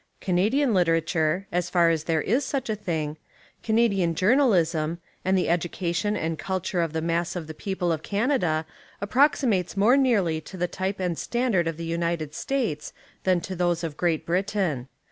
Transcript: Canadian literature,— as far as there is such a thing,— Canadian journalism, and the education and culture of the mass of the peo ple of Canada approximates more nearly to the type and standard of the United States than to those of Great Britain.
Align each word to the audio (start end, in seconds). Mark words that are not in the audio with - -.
Canadian 0.19 0.73
literature,— 0.73 1.45
as 1.51 1.69
far 1.69 1.91
as 1.91 2.05
there 2.05 2.23
is 2.23 2.43
such 2.43 2.71
a 2.71 2.75
thing,— 2.75 3.17
Canadian 3.63 4.15
journalism, 4.15 4.97
and 5.23 5.37
the 5.37 5.47
education 5.47 6.17
and 6.17 6.39
culture 6.39 6.81
of 6.81 6.91
the 6.91 7.03
mass 7.03 7.35
of 7.35 7.45
the 7.45 7.53
peo 7.53 7.75
ple 7.75 7.91
of 7.91 8.01
Canada 8.01 8.65
approximates 8.99 9.77
more 9.77 9.95
nearly 9.95 10.41
to 10.41 10.57
the 10.57 10.67
type 10.67 10.99
and 10.99 11.19
standard 11.19 11.67
of 11.67 11.77
the 11.77 11.85
United 11.85 12.33
States 12.33 12.93
than 13.25 13.39
to 13.41 13.55
those 13.55 13.83
of 13.83 13.95
Great 13.95 14.25
Britain. 14.25 14.87